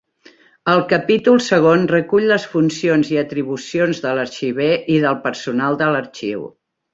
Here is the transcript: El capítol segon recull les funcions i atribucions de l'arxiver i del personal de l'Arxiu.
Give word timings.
El 0.71 0.79
capítol 0.93 1.41
segon 1.47 1.83
recull 1.91 2.25
les 2.31 2.47
funcions 2.53 3.11
i 3.17 3.21
atribucions 3.25 4.01
de 4.07 4.15
l'arxiver 4.21 4.71
i 4.97 5.01
del 5.05 5.21
personal 5.29 5.79
de 5.85 5.93
l'Arxiu. 5.97 6.49